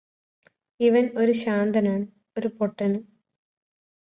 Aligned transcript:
ഇവന് 0.79 1.11
ഒരു 1.17 1.33
ശാന്തനാണ് 1.41 2.05
ഒരു 2.37 2.49
പൊട്ടനും 2.57 3.03